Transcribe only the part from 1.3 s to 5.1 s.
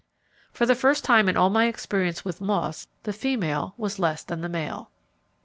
all my experience with moths the female was less than the male.